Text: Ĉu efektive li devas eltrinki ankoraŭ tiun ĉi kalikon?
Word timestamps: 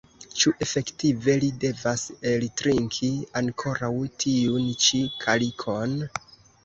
Ĉu 0.43 0.51
efektive 0.65 1.35
li 1.43 1.49
devas 1.63 2.05
eltrinki 2.31 3.11
ankoraŭ 3.43 3.93
tiun 4.25 4.67
ĉi 4.87 5.03
kalikon? 5.27 5.99